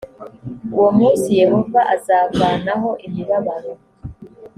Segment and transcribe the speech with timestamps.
[0.75, 3.73] uwo munsi yehova azavanaho imibabaro